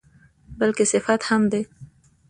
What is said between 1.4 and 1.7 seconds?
ده.